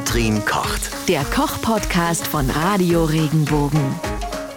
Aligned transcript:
Katrin 0.00 0.42
kocht. 0.46 0.90
Der 1.10 1.24
Koch-Podcast 1.24 2.26
von 2.26 2.48
Radio 2.48 3.04
Regenbogen. 3.04 3.80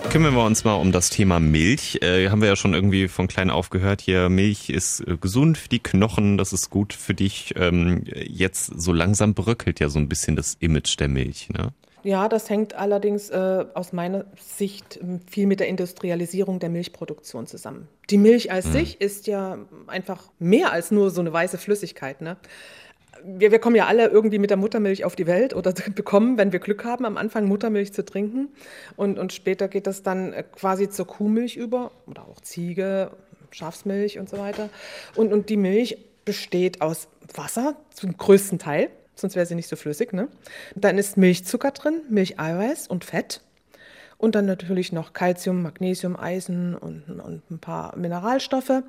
Kümmern 0.10 0.34
wir 0.36 0.46
uns 0.46 0.64
mal 0.64 0.76
um 0.76 0.94
das 0.94 1.10
Thema 1.10 1.42
Milch. 1.42 2.00
Äh, 2.02 2.30
haben 2.30 2.40
wir 2.40 2.48
ja 2.48 2.56
schon 2.56 2.74
irgendwie 2.74 3.10
von 3.10 3.28
klein 3.28 3.50
auf 3.50 3.70
gehört 3.70 4.00
hier. 4.00 4.30
Milch 4.30 4.70
ist 4.70 5.02
äh, 5.02 5.18
gesund 5.18 5.58
für 5.58 5.68
die 5.68 5.80
Knochen, 5.80 6.38
das 6.38 6.54
ist 6.54 6.70
gut 6.70 6.94
für 6.94 7.14
dich. 7.14 7.56
Ähm, 7.58 8.04
jetzt 8.06 8.80
so 8.80 8.94
langsam 8.94 9.34
bröckelt 9.34 9.82
ja 9.82 9.90
so 9.90 10.00
ein 10.00 10.08
bisschen 10.08 10.38
das 10.38 10.56
Image 10.62 10.98
der 10.98 11.10
Milch. 11.10 11.50
Ne? 11.50 11.74
Ja, 12.04 12.30
das 12.30 12.50
hängt 12.50 12.74
allerdings 12.74 13.30
äh, 13.30 13.66
aus 13.74 13.92
meiner 13.92 14.24
Sicht 14.40 14.98
ähm, 15.02 15.20
viel 15.30 15.46
mit 15.46 15.60
der 15.60 15.68
Industrialisierung 15.68 16.60
der 16.60 16.70
Milchproduktion 16.70 17.48
zusammen. 17.48 17.90
Die 18.10 18.18
Milch 18.18 18.50
als 18.50 18.68
mhm. 18.68 18.72
sich 18.72 19.02
ist 19.02 19.28
ja 19.28 19.58
einfach 19.88 20.24
mehr 20.40 20.72
als 20.72 20.90
nur 20.90 21.12
so 21.12 21.20
eine 21.20 21.34
weiße 21.34 21.58
Flüssigkeit. 21.58 22.22
Ne? 22.22 22.38
Wir, 23.26 23.52
wir, 23.52 23.60
kommen 23.60 23.76
ja 23.76 23.88
alle 23.88 24.08
irgendwie 24.08 24.40
mit 24.40 24.50
der 24.50 24.58
Muttermilch 24.58 25.06
auf 25.06 25.16
die 25.16 25.28
Welt 25.28 25.56
oder 25.56 25.74
bekommen, 25.96 26.38
wenn 26.38 26.52
wir 26.52 26.60
Glück 26.60 26.84
haben, 26.86 27.06
am 27.06 27.18
Anfang 27.18 27.46
Muttermilch 27.46 27.94
zu 27.94 28.06
trinken. 28.06 28.50
Und, 28.96 29.20
und 29.20 29.34
später 29.34 29.68
geht 29.68 29.88
das 29.88 30.04
dann 30.04 30.34
äh, 30.34 30.44
quasi 30.44 30.90
zur 30.90 31.08
Kuhmilch 31.08 31.56
über 31.56 31.92
oder 32.08 32.28
auch 32.28 32.42
Ziege, 32.42 33.12
Schafsmilch 33.52 34.20
und 34.20 34.30
so 34.30 34.38
weiter. 34.38 34.70
Und, 35.16 35.32
und 35.32 35.50
die 35.50 35.58
Milch 35.58 35.98
besteht 36.26 36.82
aus 36.82 37.08
Wasser 37.34 37.76
zum 37.92 38.18
größten 38.18 38.60
Teil 38.60 38.90
sonst 39.16 39.36
wäre 39.36 39.46
sie 39.46 39.56
nicht 39.56 39.70
so 39.70 39.76
flüssig. 39.76 40.14
Ne? 40.14 40.28
Dann 40.76 40.98
ist 40.98 41.18
Milchzucker 41.18 41.72
drin, 41.72 42.02
Milcheiweiß 42.10 42.88
und 42.88 43.06
Fett. 43.06 43.42
Und 44.18 44.36
dann 44.36 44.46
natürlich 44.46 44.94
noch 44.94 45.14
Calcium, 45.14 45.62
Magnesium, 45.62 46.16
Eisen 46.16 46.76
und, 46.76 47.04
und 47.20 47.52
ein 47.52 47.60
paar 47.60 47.96
Mineralstoffe. 47.98 48.84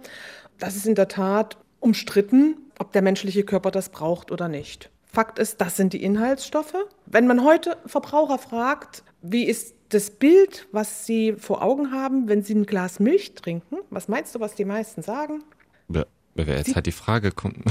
Das 0.59 0.77
ist 0.77 0.87
in 0.87 0.95
der 0.95 1.09
Tat 1.09 1.57
umstritten, 1.85 2.57
ob 2.79 2.93
der 2.93 3.03
menschliche 3.03 3.45
Körper 3.45 3.71
das 3.71 3.91
braucht 3.91 4.33
oder 4.33 4.49
nicht. 4.49 4.91
Fakt 5.05 5.39
ist, 5.39 5.61
das 5.61 5.77
sind 5.77 5.93
die 5.93 6.03
Inhaltsstoffe. 6.03 6.75
Wenn 7.07 7.27
man 7.27 7.45
heute 7.45 7.77
Verbraucher 7.87 8.39
fragt, 8.39 9.05
wie 9.23 9.45
ist 9.45 9.75
das 9.91 10.11
Bild, 10.11 10.67
was 10.73 11.07
sie 11.07 11.35
vor 11.35 11.63
Augen 11.63 11.93
haben, 11.93 12.29
wenn 12.29 12.43
sie 12.43 12.55
ein 12.55 12.67
Glas 12.67 12.99
Milch 12.99 13.35
trinken, 13.35 13.77
was 13.91 14.09
meinst 14.09 14.35
du, 14.35 14.41
was 14.41 14.55
die 14.55 14.65
meisten 14.65 15.03
sagen? 15.03 15.45
Ja, 15.89 16.05
jetzt 16.37 16.75
halt 16.75 16.87
die 16.87 16.93
Frage 16.93 17.31
kommt. 17.31 17.59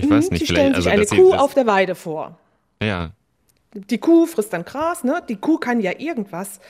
Ich 0.00 0.08
weiß 0.08 0.30
nicht, 0.30 0.42
die 0.42 0.46
stellen 0.46 0.76
sich 0.76 0.88
also, 0.88 0.90
eine 0.90 1.22
Kuh 1.22 1.34
auf 1.34 1.54
der 1.54 1.66
Weide 1.66 1.96
vor. 1.96 2.38
Ja. 2.80 3.10
Die 3.74 3.98
Kuh 3.98 4.26
frisst 4.26 4.52
dann 4.52 4.64
Gras, 4.64 5.04
ne? 5.04 5.22
Die 5.28 5.36
Kuh 5.36 5.58
kann 5.58 5.80
ja 5.80 5.92
irgendwas. 5.98 6.60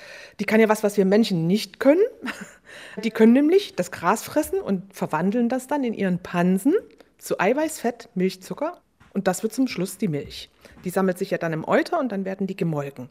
Die 0.41 0.44
kann 0.44 0.60
ja 0.60 0.68
was, 0.68 0.82
was 0.82 0.96
wir 0.96 1.05
Menschen 1.05 1.46
nicht 1.46 1.80
können. 1.80 2.02
Die 3.02 3.10
können 3.10 3.32
nämlich 3.32 3.74
das 3.77 3.90
Gras 3.90 4.22
fressen 4.22 4.60
und 4.60 4.94
verwandeln 4.94 5.48
das 5.48 5.68
dann 5.68 5.84
in 5.84 5.94
ihren 5.94 6.18
Pansen 6.18 6.74
zu 7.16 7.40
Eiweiß, 7.40 7.80
Fett, 7.80 8.08
Milchzucker 8.14 8.82
und 9.18 9.27
das 9.27 9.42
wird 9.42 9.52
zum 9.52 9.66
Schluss 9.66 9.98
die 9.98 10.06
Milch. 10.06 10.48
Die 10.84 10.90
sammelt 10.90 11.18
sich 11.18 11.30
ja 11.30 11.38
dann 11.38 11.52
im 11.52 11.66
Euter 11.66 11.98
und 11.98 12.12
dann 12.12 12.24
werden 12.24 12.46
die 12.46 12.56
gemolken. 12.56 13.08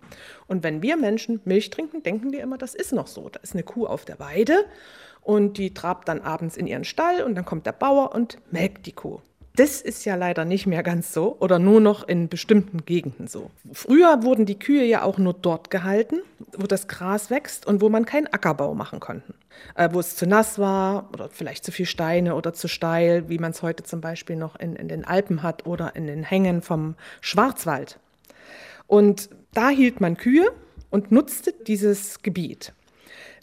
Und 0.47 0.63
wenn 0.63 0.81
wir 0.81 0.95
Menschen 0.95 1.41
Milch 1.43 1.69
trinken, 1.69 2.01
denken 2.01 2.31
wir 2.31 2.41
immer, 2.41 2.57
das 2.57 2.75
ist 2.75 2.93
noch 2.93 3.07
so. 3.07 3.27
Da 3.27 3.41
ist 3.41 3.53
eine 3.53 3.63
Kuh 3.63 3.85
auf 3.85 4.05
der 4.05 4.17
Weide 4.17 4.65
und 5.21 5.57
die 5.57 5.73
trabt 5.73 6.07
dann 6.07 6.21
abends 6.21 6.55
in 6.55 6.67
ihren 6.67 6.85
Stall 6.85 7.23
und 7.23 7.35
dann 7.35 7.43
kommt 7.43 7.65
der 7.65 7.73
Bauer 7.73 8.15
und 8.15 8.37
melkt 8.51 8.85
die 8.85 8.93
Kuh. 8.93 9.19
Das 9.57 9.81
ist 9.81 10.05
ja 10.05 10.13
leider 10.13 10.45
nicht 10.45 10.67
mehr 10.67 10.83
ganz 10.83 11.11
so 11.11 11.35
oder 11.39 11.57
nur 11.57 11.81
noch 11.81 12.07
in 12.07 12.29
bestimmten 12.29 12.85
Gegenden 12.85 13.25
so. 13.25 13.49
Früher 13.73 14.21
wurden 14.21 14.45
die 14.45 14.59
Kühe 14.59 14.83
ja 14.85 15.01
auch 15.01 15.17
nur 15.17 15.33
dort 15.33 15.71
gehalten, 15.71 16.21
wo 16.55 16.67
das 16.67 16.87
Gras 16.87 17.31
wächst 17.31 17.65
und 17.65 17.81
wo 17.81 17.89
man 17.89 18.05
keinen 18.05 18.27
Ackerbau 18.27 18.75
machen 18.75 18.99
konnte. 18.99 19.33
Äh, 19.73 19.89
wo 19.93 19.99
es 19.99 20.15
zu 20.15 20.27
nass 20.27 20.59
war 20.59 21.09
oder 21.11 21.29
vielleicht 21.31 21.65
zu 21.65 21.71
viel 21.71 21.87
Steine 21.87 22.35
oder 22.35 22.53
zu 22.53 22.67
steil, 22.67 23.29
wie 23.29 23.39
man 23.39 23.49
es 23.49 23.63
heute 23.63 23.81
zum 23.81 23.99
Beispiel 23.99 24.35
noch 24.35 24.59
in, 24.59 24.75
in 24.75 24.89
den 24.89 25.05
Alpen 25.05 25.41
hat 25.41 25.65
oder 25.65 25.95
in 25.95 26.05
den 26.05 26.21
Hängen 26.21 26.61
vom 26.61 26.93
Schwarzwald. 27.19 27.97
Und 28.85 29.31
da 29.55 29.69
hielt 29.69 29.99
man 30.01 30.17
Kühe 30.17 30.51
und 30.91 31.11
nutzte 31.11 31.51
dieses 31.65 32.21
Gebiet. 32.21 32.73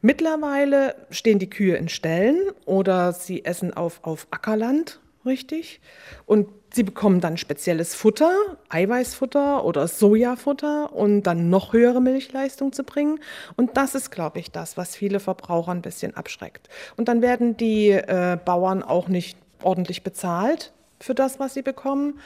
Mittlerweile 0.00 0.94
stehen 1.10 1.40
die 1.40 1.50
Kühe 1.50 1.74
in 1.74 1.88
Ställen 1.88 2.38
oder 2.66 3.12
sie 3.12 3.44
essen 3.44 3.74
auf, 3.74 3.98
auf 4.02 4.28
Ackerland 4.30 5.00
richtig. 5.26 5.80
Und 6.26 6.48
sie 6.72 6.82
bekommen 6.82 7.20
dann 7.20 7.36
spezielles 7.36 7.94
Futter, 7.94 8.34
Eiweißfutter 8.68 9.64
oder 9.64 9.88
Sojafutter 9.88 10.92
und 10.92 11.22
dann 11.22 11.50
noch 11.50 11.72
höhere 11.72 12.00
Milchleistung 12.00 12.72
zu 12.72 12.84
bringen. 12.84 13.20
Und 13.56 13.76
das 13.76 13.94
ist, 13.94 14.10
glaube 14.10 14.38
ich, 14.38 14.50
das, 14.50 14.76
was 14.76 14.96
viele 14.96 15.20
Verbraucher 15.20 15.72
ein 15.72 15.82
bisschen 15.82 16.16
abschreckt. 16.16 16.68
Und 16.96 17.08
dann 17.08 17.22
werden 17.22 17.56
die 17.56 17.90
äh, 17.90 18.38
Bauern 18.44 18.82
auch 18.82 19.08
nicht 19.08 19.38
ordentlich 19.62 20.02
bezahlt 20.02 20.72
für 21.00 21.14
das, 21.14 21.38
was 21.38 21.54
sie 21.54 21.62
bekommen. 21.62 22.20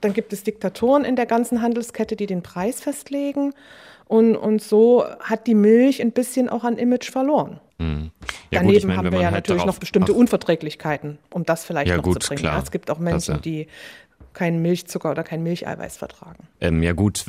Dann 0.00 0.12
gibt 0.12 0.32
es 0.32 0.42
Diktatoren 0.42 1.04
in 1.04 1.16
der 1.16 1.26
ganzen 1.26 1.62
Handelskette, 1.62 2.16
die 2.16 2.26
den 2.26 2.42
Preis 2.42 2.80
festlegen. 2.80 3.52
Und, 4.06 4.36
und 4.36 4.62
so 4.62 5.04
hat 5.20 5.46
die 5.46 5.54
Milch 5.54 6.00
ein 6.00 6.12
bisschen 6.12 6.48
auch 6.48 6.64
an 6.64 6.78
Image 6.78 7.10
verloren. 7.10 7.60
Mhm. 7.80 8.10
Ja, 8.50 8.60
Daneben 8.60 8.74
gut, 8.74 8.84
meine, 8.84 8.98
haben 8.98 9.12
wir 9.12 9.20
ja 9.20 9.24
halt 9.26 9.34
natürlich 9.36 9.64
noch 9.64 9.78
bestimmte 9.78 10.12
Unverträglichkeiten, 10.12 11.18
um 11.30 11.44
das 11.44 11.64
vielleicht 11.64 11.88
ja, 11.88 11.96
noch 11.96 12.02
gut, 12.02 12.22
zu 12.22 12.28
bringen. 12.28 12.42
Klar. 12.42 12.62
Es 12.62 12.70
gibt 12.70 12.90
auch 12.90 12.98
Menschen, 12.98 13.40
die 13.40 13.68
keinen 14.32 14.62
Milchzucker 14.62 15.10
oder 15.10 15.22
kein 15.22 15.42
Milcheiweiß 15.42 15.96
vertragen. 15.96 16.48
Ähm, 16.60 16.82
ja 16.82 16.92
gut, 16.92 17.24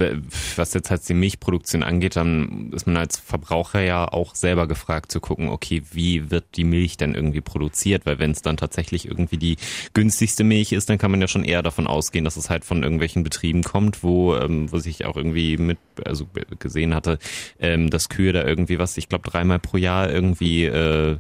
was 0.55 0.73
jetzt 0.73 0.89
halt 0.89 1.07
die 1.07 1.13
Milchproduktion 1.13 1.83
angeht, 1.83 2.15
dann 2.15 2.71
ist 2.73 2.85
man 2.85 2.97
als 2.97 3.17
Verbraucher 3.17 3.81
ja 3.81 4.07
auch 4.07 4.35
selber 4.35 4.67
gefragt 4.67 5.11
zu 5.11 5.19
gucken, 5.19 5.49
okay, 5.49 5.81
wie 5.91 6.29
wird 6.31 6.45
die 6.55 6.63
Milch 6.63 6.97
denn 6.97 7.15
irgendwie 7.15 7.41
produziert? 7.41 8.05
Weil 8.05 8.19
wenn 8.19 8.31
es 8.31 8.41
dann 8.41 8.57
tatsächlich 8.57 9.07
irgendwie 9.07 9.37
die 9.37 9.57
günstigste 9.93 10.43
Milch 10.43 10.71
ist, 10.71 10.89
dann 10.89 10.97
kann 10.97 11.11
man 11.11 11.21
ja 11.21 11.27
schon 11.27 11.43
eher 11.43 11.63
davon 11.63 11.87
ausgehen, 11.87 12.25
dass 12.25 12.37
es 12.37 12.49
halt 12.49 12.65
von 12.65 12.83
irgendwelchen 12.83 13.23
Betrieben 13.23 13.63
kommt, 13.63 14.03
wo, 14.03 14.35
ähm, 14.35 14.71
wo 14.71 14.79
sich 14.79 15.05
auch 15.05 15.17
irgendwie 15.17 15.57
mit, 15.57 15.79
also 16.05 16.27
gesehen 16.59 16.93
hatte, 16.93 17.17
ähm, 17.59 17.89
dass 17.89 18.09
Kühe 18.09 18.33
da 18.33 18.43
irgendwie 18.43 18.79
was, 18.79 18.97
ich 18.97 19.09
glaube 19.09 19.29
dreimal 19.29 19.59
pro 19.59 19.77
Jahr 19.77 20.09
irgendwie 20.09 20.65
äh, 20.65 21.17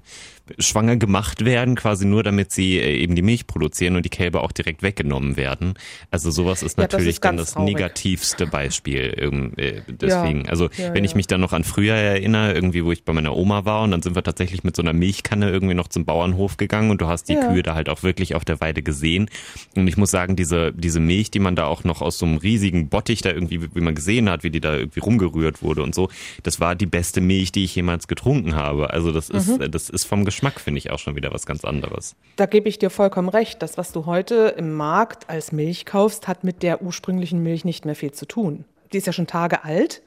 schwanger 0.59 0.97
gemacht 0.97 1.45
werden, 1.45 1.75
quasi 1.75 2.05
nur 2.05 2.23
damit 2.23 2.51
sie 2.51 2.77
äh, 2.79 2.97
eben 2.97 3.15
die 3.15 3.21
Milch 3.21 3.47
produzieren 3.47 3.95
und 3.95 4.05
die 4.05 4.09
Kälber 4.09 4.43
auch 4.43 4.51
direkt 4.51 4.83
weggenommen 4.83 5.37
werden. 5.37 5.70
Also 6.11 6.29
sowas 6.31 6.61
ist 6.61 6.77
ja, 6.77 6.83
natürlich 6.83 7.15
ist 7.15 7.25
dann 7.25 7.37
das 7.37 7.53
traurig. 7.53 7.73
negativste 7.73 8.47
Beispiel. 8.47 9.15
Ähm, 9.17 9.53
äh, 9.57 9.81
deswegen, 9.87 10.45
ja, 10.45 10.49
also 10.49 10.69
ja, 10.77 10.93
wenn 10.93 11.03
ich 11.03 11.15
mich 11.15 11.27
dann 11.27 11.41
noch 11.41 11.53
an 11.53 11.63
früher 11.63 11.95
erinnere, 11.95 12.53
irgendwie 12.53 12.85
wo 12.85 12.91
ich 12.91 13.03
bei 13.03 13.13
meiner 13.13 13.35
Oma 13.35 13.65
war 13.65 13.83
und 13.83 13.91
dann 13.91 14.01
sind 14.01 14.15
wir 14.15 14.23
tatsächlich 14.23 14.63
mit 14.63 14.75
so 14.75 14.81
einer 14.81 14.93
Milchkanne 14.93 15.49
irgendwie 15.49 15.73
noch 15.73 15.87
zum 15.87 16.05
Bauernhof 16.05 16.57
gegangen 16.57 16.91
und 16.91 17.01
du 17.01 17.07
hast 17.07 17.29
die 17.29 17.35
Kühe 17.35 17.63
da 17.63 17.75
halt 17.75 17.89
auch 17.89 18.03
wirklich 18.03 18.35
auf 18.35 18.45
der 18.45 18.59
Weide 18.61 18.81
gesehen. 18.81 19.29
Und 19.75 19.87
ich 19.87 19.97
muss 19.97 20.11
sagen, 20.11 20.35
diese, 20.35 20.71
diese 20.73 20.99
Milch, 20.99 21.31
die 21.31 21.39
man 21.39 21.55
da 21.55 21.65
auch 21.65 21.83
noch 21.83 22.01
aus 22.01 22.17
so 22.19 22.25
einem 22.25 22.37
riesigen 22.37 22.89
Bottich 22.89 23.21
da 23.21 23.31
irgendwie, 23.31 23.73
wie 23.73 23.81
man 23.81 23.95
gesehen 23.95 24.29
hat, 24.29 24.43
wie 24.43 24.49
die 24.49 24.61
da 24.61 24.75
irgendwie 24.75 24.99
rumgerührt 24.99 25.63
wurde 25.63 25.81
und 25.83 25.95
so, 25.95 26.09
das 26.43 26.59
war 26.59 26.75
die 26.75 26.85
beste 26.85 27.21
Milch, 27.21 27.51
die 27.51 27.63
ich 27.63 27.75
jemals 27.75 28.07
getrunken 28.07 28.55
habe. 28.55 28.91
Also 28.91 29.11
das 29.11 29.29
ist, 29.29 29.59
mhm. 29.59 29.71
das 29.71 29.89
ist 29.89 30.05
vom 30.05 30.25
Geschmack 30.25 30.51
Geschmack 30.51 30.59
finde 30.59 30.79
ich 30.79 30.91
auch 30.91 30.99
schon 30.99 31.15
wieder 31.15 31.31
was 31.31 31.45
ganz 31.45 31.63
anderes. 31.63 32.15
Da 32.35 32.45
gebe 32.45 32.67
ich 32.67 32.79
dir 32.79 32.89
vollkommen 32.89 33.29
recht. 33.29 33.61
Das, 33.61 33.77
was 33.77 33.91
du 33.91 34.05
heute 34.05 34.55
im 34.57 34.73
Markt 34.73 35.29
als 35.29 35.51
Milch 35.51 35.60
kaufst, 35.85 36.27
hat 36.27 36.43
mit 36.43 36.63
der 36.63 36.81
ursprünglichen 36.81 37.41
Milch 37.43 37.65
nicht 37.65 37.85
mehr 37.85 37.95
viel 37.95 38.11
zu 38.11 38.25
tun. 38.25 38.65
Die 38.91 38.97
ist 38.97 39.07
ja 39.07 39.13
schon 39.13 39.27
Tage 39.27 39.63
alt. 39.63 40.01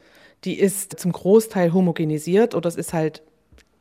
Die 0.44 0.59
ist 0.59 0.98
zum 0.98 1.12
Großteil 1.12 1.72
homogenisiert 1.72 2.54
oder 2.54 2.69
es 2.69 2.76
ist 2.76 2.92
halt 2.92 3.22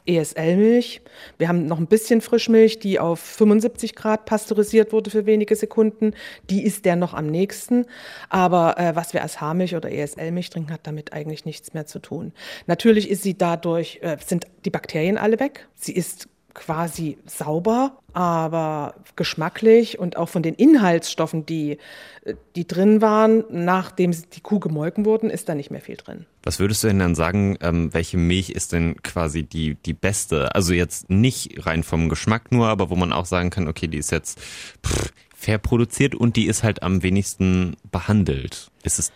ESL-Milch. 0.05 1.01
Wir 1.37 1.47
haben 1.47 1.65
noch 1.65 1.79
ein 1.79 1.87
bisschen 1.87 2.21
Frischmilch, 2.21 2.79
die 2.79 2.99
auf 2.99 3.19
75 3.19 3.95
Grad 3.95 4.25
pasteurisiert 4.25 4.91
wurde 4.91 5.09
für 5.09 5.25
wenige 5.25 5.55
Sekunden. 5.55 6.13
Die 6.49 6.63
ist 6.63 6.85
der 6.85 6.95
noch 6.95 7.13
am 7.13 7.27
nächsten. 7.27 7.85
Aber 8.29 8.77
äh, 8.77 8.95
was 8.95 9.13
wir 9.13 9.21
als 9.21 9.39
Haarmilch 9.39 9.75
oder 9.75 9.91
ESL-Milch 9.91 10.49
trinken, 10.49 10.73
hat 10.73 10.81
damit 10.83 11.13
eigentlich 11.13 11.45
nichts 11.45 11.73
mehr 11.73 11.85
zu 11.85 11.99
tun. 11.99 12.33
Natürlich 12.67 13.09
ist 13.09 13.23
sie 13.23 13.37
dadurch, 13.37 13.99
äh, 14.01 14.17
sind 14.23 14.45
die 14.65 14.69
Bakterien 14.69 15.17
alle 15.17 15.39
weg. 15.39 15.67
Sie 15.75 15.93
ist 15.93 16.27
quasi 16.53 17.17
sauber, 17.25 17.97
aber 18.13 18.95
geschmacklich 19.15 19.97
und 19.97 20.17
auch 20.17 20.29
von 20.29 20.43
den 20.43 20.53
Inhaltsstoffen, 20.53 21.45
die, 21.45 21.77
die 22.55 22.67
drin 22.67 23.01
waren, 23.01 23.43
nachdem 23.49 24.11
die 24.11 24.41
Kuh 24.41 24.59
gemolken 24.59 25.05
wurden, 25.05 25.29
ist 25.29 25.49
da 25.49 25.55
nicht 25.55 25.71
mehr 25.71 25.81
viel 25.81 25.97
drin. 25.97 26.25
Was 26.43 26.59
würdest 26.59 26.83
du 26.83 26.87
denn 26.87 26.99
dann 26.99 27.15
sagen, 27.15 27.57
ähm, 27.61 27.93
welche 27.93 28.17
Milch 28.17 28.51
ist 28.51 28.71
denn 28.73 29.01
quasi 29.01 29.43
die, 29.43 29.75
die 29.75 29.93
beste? 29.93 30.53
Also 30.53 30.73
jetzt 30.73 31.09
nicht 31.09 31.65
rein 31.65 31.83
vom 31.83 32.09
Geschmack 32.09 32.51
nur, 32.51 32.67
aber 32.67 32.89
wo 32.89 32.95
man 32.95 33.13
auch 33.13 33.25
sagen 33.25 33.49
kann, 33.49 33.67
okay, 33.67 33.87
die 33.87 33.97
ist 33.97 34.11
jetzt 34.11 34.39
pff, 34.85 35.11
fair 35.35 35.57
produziert 35.57 36.15
und 36.15 36.35
die 36.35 36.45
ist 36.45 36.63
halt 36.63 36.83
am 36.83 37.03
wenigsten 37.03 37.75
behandelt. 37.91 38.69
Ist 38.83 38.99
es 38.99 39.11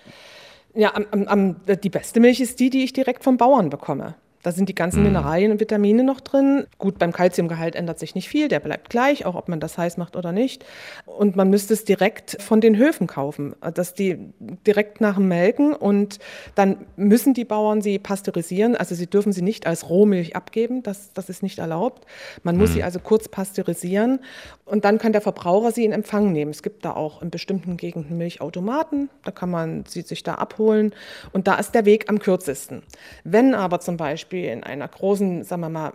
ja, 0.73 0.93
am, 0.93 1.23
am, 1.27 1.55
die 1.65 1.89
beste 1.89 2.19
Milch 2.19 2.39
ist 2.39 2.59
die, 2.59 2.69
die 2.69 2.83
ich 2.83 2.93
direkt 2.93 3.23
vom 3.23 3.37
Bauern 3.37 3.69
bekomme. 3.69 4.13
Da 4.47 4.53
sind 4.53 4.69
die 4.69 4.75
ganzen 4.75 5.03
Mineralien 5.03 5.51
und 5.51 5.59
Vitamine 5.59 6.05
noch 6.05 6.21
drin. 6.21 6.67
Gut, 6.77 6.99
beim 6.99 7.11
Kalziumgehalt 7.11 7.75
ändert 7.75 7.99
sich 7.99 8.15
nicht 8.15 8.29
viel, 8.29 8.47
der 8.47 8.61
bleibt 8.61 8.89
gleich, 8.89 9.25
auch 9.25 9.35
ob 9.35 9.49
man 9.49 9.59
das 9.59 9.77
heiß 9.77 9.97
macht 9.97 10.15
oder 10.15 10.31
nicht. 10.31 10.63
Und 11.05 11.35
man 11.35 11.49
müsste 11.49 11.73
es 11.73 11.83
direkt 11.83 12.41
von 12.41 12.61
den 12.61 12.77
Höfen 12.77 13.07
kaufen, 13.07 13.57
dass 13.73 13.93
die 13.93 14.17
direkt 14.65 15.01
nach 15.01 15.15
dem 15.15 15.27
Melken 15.27 15.73
und 15.73 16.19
dann 16.55 16.85
müssen 16.95 17.33
die 17.33 17.43
Bauern 17.43 17.81
sie 17.81 17.99
pasteurisieren. 17.99 18.77
Also 18.77 18.95
sie 18.95 19.07
dürfen 19.07 19.33
sie 19.33 19.41
nicht 19.41 19.67
als 19.67 19.89
Rohmilch 19.89 20.37
abgeben, 20.37 20.81
das, 20.81 21.11
das 21.11 21.27
ist 21.27 21.43
nicht 21.43 21.59
erlaubt. 21.59 22.05
Man 22.43 22.55
muss 22.55 22.71
sie 22.71 22.83
also 22.83 22.99
kurz 22.99 23.27
pasteurisieren 23.27 24.21
und 24.63 24.85
dann 24.85 24.97
kann 24.97 25.11
der 25.11 25.19
Verbraucher 25.19 25.73
sie 25.73 25.83
in 25.83 25.91
Empfang 25.91 26.31
nehmen. 26.31 26.51
Es 26.51 26.63
gibt 26.63 26.85
da 26.85 26.93
auch 26.93 27.21
in 27.21 27.31
bestimmten 27.31 27.75
Gegenden 27.75 28.17
Milchautomaten, 28.17 29.09
da 29.25 29.31
kann 29.31 29.51
man 29.51 29.83
sie 29.89 30.03
sich 30.03 30.23
da 30.23 30.35
abholen 30.35 30.95
und 31.33 31.49
da 31.49 31.55
ist 31.55 31.75
der 31.75 31.83
Weg 31.83 32.09
am 32.09 32.19
kürzesten. 32.19 32.83
Wenn 33.25 33.53
aber 33.53 33.81
zum 33.81 33.97
Beispiel 33.97 34.36
in 34.45 34.63
einer 34.63 34.87
großen, 34.87 35.43
sagen 35.43 35.61
wir 35.61 35.69
mal, 35.69 35.93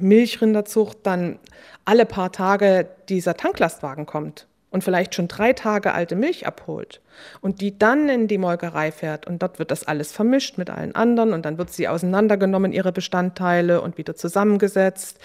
Milchrinderzucht 0.00 0.98
dann 1.02 1.38
alle 1.84 2.04
paar 2.04 2.32
Tage 2.32 2.88
dieser 3.08 3.34
Tanklastwagen 3.34 4.06
kommt 4.06 4.46
und 4.70 4.84
vielleicht 4.84 5.14
schon 5.14 5.28
drei 5.28 5.52
Tage 5.52 5.94
alte 5.94 6.16
Milch 6.16 6.46
abholt 6.46 7.00
und 7.40 7.60
die 7.60 7.78
dann 7.78 8.08
in 8.08 8.28
die 8.28 8.38
Molkerei 8.38 8.92
fährt 8.92 9.26
und 9.26 9.42
dort 9.42 9.58
wird 9.58 9.70
das 9.70 9.84
alles 9.84 10.12
vermischt 10.12 10.58
mit 10.58 10.70
allen 10.70 10.94
anderen 10.94 11.32
und 11.32 11.44
dann 11.44 11.58
wird 11.58 11.72
sie 11.72 11.88
auseinandergenommen, 11.88 12.72
ihre 12.72 12.92
Bestandteile 12.92 13.80
und 13.80 13.98
wieder 13.98 14.14
zusammengesetzt, 14.14 15.18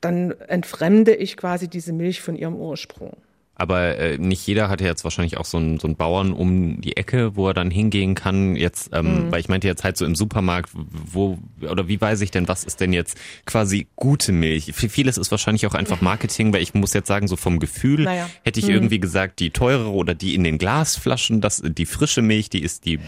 dann 0.00 0.32
entfremde 0.48 1.14
ich 1.14 1.36
quasi 1.36 1.68
diese 1.68 1.92
Milch 1.92 2.20
von 2.20 2.36
ihrem 2.36 2.56
Ursprung. 2.56 3.16
Aber 3.54 3.98
äh, 3.98 4.18
nicht 4.18 4.46
jeder 4.46 4.68
hat 4.68 4.80
ja 4.80 4.86
jetzt 4.86 5.04
wahrscheinlich 5.04 5.36
auch 5.36 5.44
so 5.44 5.58
einen, 5.58 5.78
so 5.78 5.86
einen 5.86 5.96
Bauern 5.96 6.32
um 6.32 6.80
die 6.80 6.96
Ecke, 6.96 7.36
wo 7.36 7.48
er 7.48 7.54
dann 7.54 7.70
hingehen 7.70 8.14
kann. 8.14 8.56
Jetzt, 8.56 8.90
ähm, 8.94 9.26
mhm. 9.26 9.32
weil 9.32 9.40
ich 9.40 9.48
meinte 9.48 9.68
jetzt 9.68 9.84
halt 9.84 9.96
so 9.98 10.06
im 10.06 10.14
Supermarkt, 10.14 10.70
wo 10.74 11.38
oder 11.60 11.86
wie 11.86 12.00
weiß 12.00 12.22
ich 12.22 12.30
denn, 12.30 12.48
was 12.48 12.64
ist 12.64 12.80
denn 12.80 12.92
jetzt 12.92 13.18
quasi 13.44 13.88
gute 13.94 14.32
Milch? 14.32 14.72
Vieles 14.74 15.18
ist 15.18 15.30
wahrscheinlich 15.30 15.66
auch 15.66 15.74
einfach 15.74 16.00
Marketing, 16.00 16.52
weil 16.52 16.62
ich 16.62 16.72
muss 16.72 16.94
jetzt 16.94 17.08
sagen, 17.08 17.28
so 17.28 17.36
vom 17.36 17.60
Gefühl 17.60 18.04
naja. 18.04 18.28
hätte 18.42 18.58
ich 18.58 18.66
mhm. 18.66 18.72
irgendwie 18.72 19.00
gesagt, 19.00 19.38
die 19.38 19.50
teurere 19.50 19.92
oder 19.92 20.14
die 20.14 20.34
in 20.34 20.44
den 20.44 20.56
Glasflaschen, 20.56 21.42
das 21.42 21.62
die 21.62 21.86
frische 21.86 22.22
Milch, 22.22 22.48
die 22.48 22.62
ist 22.62 22.86
die 22.86 22.98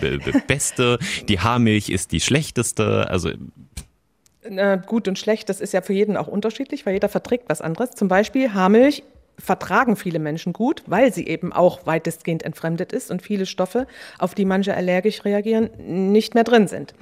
beste, 0.47 0.99
die 1.27 1.41
Haarmilch 1.41 1.89
ist 1.89 2.13
die 2.13 2.21
schlechteste. 2.21 3.09
Also 3.09 3.31
gut 4.87 5.09
und 5.09 5.19
schlecht, 5.19 5.49
das 5.49 5.63
ist 5.63 5.73
ja 5.73 5.81
für 5.81 5.95
jeden 5.95 6.19
auch 6.19 6.27
unterschiedlich, 6.27 6.85
weil 6.85 6.93
jeder 6.93 7.09
verträgt 7.09 7.49
was 7.49 7.63
anderes. 7.63 7.93
Zum 7.93 8.09
Beispiel 8.09 8.53
Haarmilch 8.53 9.03
vertragen 9.39 9.97
viele 9.97 10.19
Menschen 10.19 10.53
gut, 10.53 10.83
weil 10.87 11.13
sie 11.13 11.27
eben 11.27 11.53
auch 11.53 11.87
weitestgehend 11.87 12.43
entfremdet 12.43 12.93
ist 12.93 13.11
und 13.11 13.23
viele 13.23 13.47
Stoffe, 13.47 13.87
auf 14.19 14.35
die 14.35 14.45
manche 14.45 14.75
allergisch 14.75 15.25
reagieren, 15.25 15.71
nicht 16.13 16.35
mehr 16.35 16.45
drin 16.45 16.69
sind. 16.69 16.95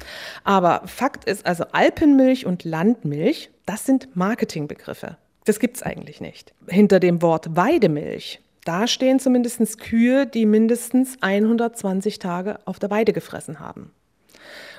Aber 0.44 0.82
Fakt 0.86 1.24
ist 1.24 1.46
also 1.46 1.64
Alpenmilch 1.72 2.46
und 2.46 2.64
Landmilch, 2.64 3.50
das 3.66 3.86
sind 3.86 4.16
Marketingbegriffe. 4.16 5.16
Das 5.44 5.58
gibt 5.58 5.76
es 5.76 5.82
eigentlich 5.82 6.20
nicht. 6.20 6.52
Hinter 6.68 7.00
dem 7.00 7.20
Wort 7.20 7.56
Weidemilch, 7.56 8.40
da 8.64 8.86
stehen 8.86 9.18
zumindest 9.18 9.78
Kühe, 9.80 10.26
die 10.26 10.46
mindestens 10.46 11.16
120 11.20 12.18
Tage 12.18 12.58
auf 12.64 12.78
der 12.78 12.90
Weide 12.90 13.12
gefressen 13.12 13.58
haben. 13.58 13.90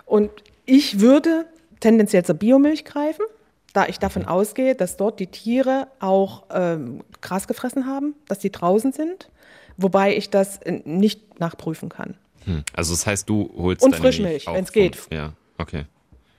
Und 0.06 0.32
ich 0.66 1.02
würde 1.02 1.46
tendenziell 1.82 2.24
zur 2.24 2.36
Biomilch 2.36 2.86
greifen, 2.86 3.26
da 3.74 3.88
ich 3.88 4.00
davon 4.00 4.26
ausgehe, 4.26 4.76
dass 4.76 4.98
dort 4.98 5.20
die 5.20 5.28
Tiere 5.28 5.88
auch 6.00 6.44
ähm, 6.52 7.02
Gras 7.22 7.48
gefressen 7.48 7.88
haben, 7.88 8.16
dass 8.28 8.40
die 8.40 8.52
draußen 8.52 8.94
sind, 8.94 9.30
wobei 9.78 10.16
ich 10.16 10.30
das 10.30 10.58
äh, 10.58 10.82
nicht 10.86 11.40
nachprüfen 11.40 11.90
kann. 11.90 12.16
Hm. 12.46 12.64
Also 12.74 12.94
das 12.94 13.06
heißt, 13.08 13.28
du 13.28 13.52
holst 13.58 13.84
und 13.84 13.96
Frischmilch, 13.96 14.48
wenn 14.48 14.64
es 14.64 14.72
geht. 14.72 14.98
Ja, 15.12 15.34
okay. 15.58 15.86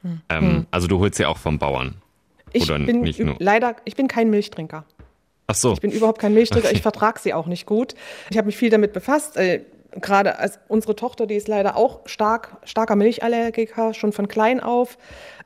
Hm. 0.02 0.20
Ähm, 0.28 0.40
hm. 0.40 0.66
Also 0.70 0.86
du 0.86 0.98
holst 1.00 1.16
sie 1.16 1.26
auch 1.26 1.38
vom 1.38 1.58
Bauern. 1.58 1.96
Ich 2.52 2.70
Oder 2.70 2.78
bin 2.78 3.00
nicht 3.00 3.19
nur? 3.19 3.34
leider, 3.40 3.76
ich 3.84 3.96
bin 3.96 4.06
kein 4.06 4.30
Milchtrinker. 4.30 4.84
Ach 5.46 5.54
so. 5.54 5.72
Ich 5.72 5.80
bin 5.80 5.90
überhaupt 5.90 6.20
kein 6.20 6.32
Milchtrinker. 6.34 6.69
Okay. 6.69 6.76
Ich 6.76 6.82
vertrage 6.82 7.19
sie 7.20 7.34
auch 7.34 7.46
nicht 7.46 7.66
gut. 7.66 7.94
Ich 8.30 8.38
habe 8.38 8.46
mich 8.46 8.56
viel 8.56 8.70
damit 8.70 8.92
befasst. 8.92 9.37
Gerade 10.00 10.38
als 10.38 10.58
unsere 10.69 10.96
Tochter, 10.96 11.26
die 11.26 11.35
ist 11.35 11.49
leider 11.49 11.76
auch 11.76 12.00
stark, 12.06 12.56
starker 12.64 12.96
Milchallergiker, 12.96 13.94
schon 13.94 14.12
von 14.12 14.29
klein 14.29 14.61
auf. 14.61 14.99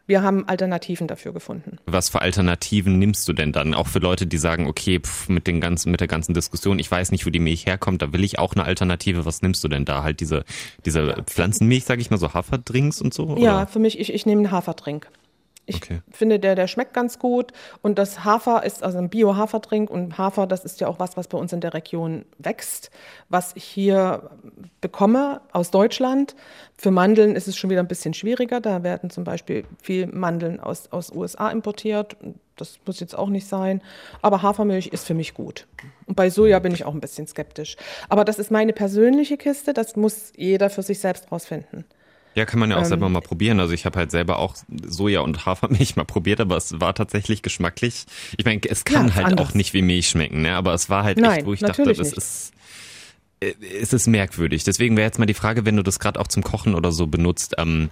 Wir 0.07 0.23
haben 0.23 0.49
Alternativen 0.49 1.07
dafür 1.07 1.35
gefunden. 1.35 1.77
Was 1.85 2.09
für 2.09 2.23
Alternativen 2.23 2.99
nimmst 2.99 3.29
du 3.29 3.35
denn 3.35 3.53
dann? 3.53 3.75
Auch 3.75 3.89
für 3.89 3.99
Leute, 3.99 4.27
die 4.27 4.39
sagen, 4.39 4.67
okay, 4.67 5.01
pff, 5.01 5.29
mit, 5.29 5.47
den 5.47 5.61
ganzen, 5.61 5.91
mit 5.91 6.01
der 6.01 6.09
ganzen 6.09 6.33
Diskussion, 6.33 6.79
ich 6.79 6.91
weiß 6.91 7.11
nicht, 7.11 7.27
wo 7.27 7.31
die 7.31 7.41
Milch 7.41 7.67
herkommt, 7.67 8.01
da 8.01 8.11
will 8.11 8.25
ich 8.25 8.39
auch 8.39 8.55
eine 8.55 8.65
Alternative. 8.65 9.27
Was 9.27 9.43
nimmst 9.43 9.63
du 9.63 9.69
denn 9.69 9.85
da? 9.85 10.03
Halt 10.03 10.21
diese, 10.21 10.45
diese 10.87 11.23
Pflanzenmilch, 11.27 11.85
sage 11.85 12.01
ich 12.01 12.11
mal, 12.11 12.17
so 12.17 12.33
Haferdrinks 12.33 13.03
und 13.03 13.13
so? 13.13 13.25
Oder? 13.25 13.43
Ja, 13.43 13.67
für 13.67 13.81
mich, 13.81 13.99
ich, 13.99 14.15
ich 14.15 14.25
nehme 14.25 14.41
einen 14.41 14.51
Haferdrink. 14.51 15.09
Ich 15.69 15.77
okay. 15.77 16.01
finde, 16.11 16.41
der, 16.41 16.55
der 16.55 16.67
schmeckt 16.67 16.95
ganz 16.95 17.19
gut. 17.19 17.53
Und 17.83 17.99
das 17.99 18.25
Hafer 18.25 18.65
ist 18.65 18.83
also 18.83 18.97
ein 18.97 19.11
Bio-Haferdrink. 19.11 19.91
Und 19.91 20.17
Hafer, 20.17 20.47
das 20.47 20.65
ist 20.65 20.81
ja 20.81 20.89
auch 20.89 20.99
was, 20.99 21.19
was 21.19 21.29
bei 21.29 21.37
uns 21.37 21.53
in 21.53 21.61
der 21.61 21.75
Region 21.75 22.25
wächst, 22.39 22.91
was 23.29 23.55
ich 23.55 23.65
hier 23.65 24.31
bekomme 24.81 25.43
aus 25.53 25.71
Deutschland. 25.71 26.35
Für 26.79 26.91
Mandeln 26.91 27.37
ist 27.37 27.49
es 27.49 27.57
schon 27.59 27.69
wieder 27.69 27.81
ein 27.81 27.89
bisschen 27.89 28.15
schwieriger. 28.15 28.63
Da 28.63 28.83
werden 28.83 29.11
zum 29.11 29.25
Beispiel 29.25 29.67
viel 29.83 30.07
Mandeln 30.07 30.59
aus, 30.59 30.91
aus 30.91 31.13
USA 31.13 31.51
importiert. 31.51 32.17
Das 32.57 32.79
muss 32.87 32.99
jetzt 32.99 33.17
auch 33.17 33.29
nicht 33.29 33.47
sein. 33.47 33.83
Aber 34.23 34.41
Hafermilch 34.41 34.87
ist 34.87 35.07
für 35.07 35.15
mich 35.15 35.35
gut. 35.35 35.67
Und 36.07 36.15
bei 36.15 36.31
Soja 36.31 36.61
bin 36.61 36.73
ich 36.73 36.87
auch 36.87 36.95
ein 36.95 37.01
bisschen 37.01 37.27
skeptisch. 37.27 37.77
Aber 38.09 38.25
das 38.25 38.39
ist 38.39 38.51
meine 38.51 38.73
persönliche 38.73 39.37
Kiste. 39.37 39.75
Das 39.75 39.97
muss 39.97 40.33
jeder 40.35 40.71
für 40.71 40.83
sich 40.83 40.99
selbst 40.99 41.31
rausfinden. 41.31 41.85
Ja, 42.35 42.45
kann 42.45 42.61
man 42.61 42.71
ja 42.71 42.77
auch 42.77 42.83
ähm, 42.83 42.87
selber 42.87 43.09
mal 43.09 43.21
probieren. 43.21 43.59
Also 43.59 43.75
ich 43.75 43.85
habe 43.85 43.99
halt 43.99 44.11
selber 44.11 44.39
auch 44.39 44.57
Soja 44.87 45.21
und 45.21 45.47
Hafermilch 45.47 45.97
mal 45.97 46.05
probiert, 46.05 46.41
aber 46.41 46.57
es 46.57 46.81
war 46.81 46.95
tatsächlich 46.95 47.43
geschmacklich. 47.43 48.07
Ich 48.37 48.45
meine, 48.45 48.61
es 48.69 48.85
kann 48.85 49.09
ja, 49.09 49.15
halt 49.15 49.27
anders. 49.27 49.49
auch 49.49 49.55
nicht 49.55 49.75
wie 49.75 49.83
Milch 49.83 50.09
schmecken, 50.09 50.43
ne? 50.43 50.55
aber 50.55 50.75
es 50.75 50.89
war 50.89 51.05
halt 51.05 51.19
Nein, 51.19 51.39
echt, 51.39 51.47
wo 51.47 51.53
ich 51.53 51.61
dachte, 51.61 51.85
das 51.85 51.99
nicht. 51.99 52.17
ist 52.17 52.53
äh, 53.41 53.55
es 53.81 53.93
ist 53.93 54.07
merkwürdig. 54.07 54.65
Deswegen 54.65 54.97
wäre 54.97 55.07
jetzt 55.07 55.19
mal 55.19 55.27
die 55.27 55.35
Frage, 55.35 55.65
wenn 55.65 55.77
du 55.77 55.83
das 55.83 55.99
gerade 55.99 56.21
auch 56.21 56.29
zum 56.29 56.43
Kochen 56.43 56.75
oder 56.75 56.93
so 56.93 57.07
benutzt, 57.07 57.55
ähm, 57.59 57.91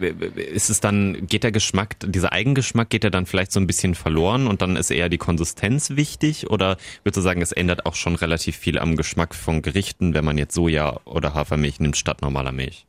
ist 0.00 0.70
es 0.70 0.80
dann, 0.80 1.26
geht 1.26 1.44
der 1.44 1.52
Geschmack, 1.52 1.96
dieser 2.04 2.32
Eigengeschmack, 2.32 2.90
geht 2.90 3.04
der 3.04 3.10
dann 3.10 3.26
vielleicht 3.26 3.52
so 3.52 3.60
ein 3.60 3.66
bisschen 3.66 3.94
verloren 3.94 4.48
und 4.48 4.60
dann 4.60 4.76
ist 4.76 4.90
eher 4.90 5.08
die 5.08 5.18
Konsistenz 5.18 5.90
wichtig? 5.90 6.50
Oder 6.50 6.76
würdest 7.04 7.18
du 7.18 7.20
sagen, 7.20 7.42
es 7.42 7.52
ändert 7.52 7.86
auch 7.86 7.94
schon 7.94 8.16
relativ 8.16 8.56
viel 8.56 8.78
am 8.78 8.96
Geschmack 8.96 9.34
von 9.34 9.62
Gerichten, 9.62 10.12
wenn 10.14 10.24
man 10.24 10.36
jetzt 10.36 10.54
Soja 10.54 11.00
oder 11.04 11.34
Hafermilch 11.34 11.78
nimmt 11.78 11.96
statt 11.96 12.22
normaler 12.22 12.52
Milch? 12.52 12.86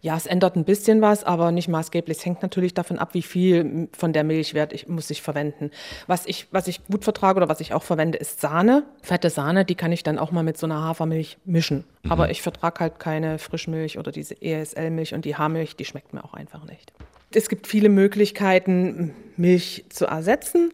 Ja, 0.00 0.16
es 0.16 0.26
ändert 0.26 0.56
ein 0.56 0.64
bisschen 0.64 1.00
was, 1.00 1.24
aber 1.24 1.52
nicht 1.52 1.68
maßgeblich. 1.68 2.18
Es 2.18 2.24
hängt 2.24 2.42
natürlich 2.42 2.74
davon 2.74 2.98
ab, 2.98 3.14
wie 3.14 3.22
viel 3.22 3.88
von 3.96 4.12
der 4.12 4.24
Milchwert 4.24 4.72
ich, 4.72 4.88
muss 4.88 5.10
ich 5.10 5.22
verwenden. 5.22 5.70
Was 6.06 6.26
ich, 6.26 6.48
was 6.50 6.68
ich 6.68 6.84
gut 6.86 7.04
vertrage 7.04 7.36
oder 7.38 7.48
was 7.48 7.60
ich 7.60 7.74
auch 7.74 7.82
verwende, 7.82 8.18
ist 8.18 8.40
Sahne. 8.40 8.84
Fette 9.02 9.30
Sahne, 9.30 9.64
die 9.64 9.74
kann 9.74 9.92
ich 9.92 10.02
dann 10.02 10.18
auch 10.18 10.30
mal 10.30 10.42
mit 10.42 10.58
so 10.58 10.66
einer 10.66 10.82
Hafermilch 10.82 11.38
mischen. 11.44 11.84
Mhm. 12.02 12.12
Aber 12.12 12.30
ich 12.30 12.42
vertrage 12.42 12.80
halt 12.80 12.98
keine 12.98 13.38
Frischmilch 13.38 13.98
oder 13.98 14.12
diese 14.12 14.40
ESL-Milch 14.40 15.14
und 15.14 15.24
die 15.24 15.36
Haarmilch, 15.36 15.76
die 15.76 15.84
schmeckt 15.84 16.12
mir 16.12 16.24
auch 16.24 16.34
einfach 16.34 16.64
nicht. 16.64 16.92
Es 17.34 17.48
gibt 17.48 17.66
viele 17.66 17.88
Möglichkeiten, 17.88 19.14
Milch 19.36 19.86
zu 19.88 20.06
ersetzen. 20.06 20.72